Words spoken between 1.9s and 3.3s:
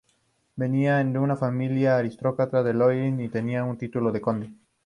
aristocrática del Loiret, y